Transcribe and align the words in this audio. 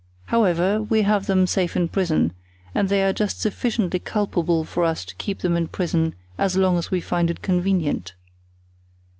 However, 0.25 0.81
we 0.81 1.03
have 1.03 1.27
them 1.27 1.45
safe 1.45 1.75
in 1.75 1.87
prison, 1.87 2.33
and 2.73 2.89
they 2.89 3.03
are 3.03 3.13
just 3.13 3.39
sufficiently 3.39 3.99
culpable 3.99 4.63
for 4.63 4.83
us 4.83 5.05
to 5.05 5.13
keep 5.17 5.41
them 5.41 5.55
in 5.55 5.67
prison 5.67 6.15
as 6.39 6.57
long 6.57 6.79
as 6.79 6.89
we 6.89 6.99
find 7.01 7.29
it 7.29 7.43
convenient. 7.43 8.15